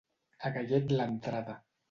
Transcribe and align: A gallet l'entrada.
A 0.49 0.51
gallet 0.55 0.95
l'entrada. 0.95 1.59